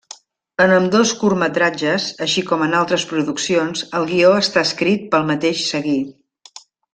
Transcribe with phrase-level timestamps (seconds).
[0.63, 5.99] En ambdós curtmetratges, així com en altres produccions, el guió està escrit pel mateix Seguí.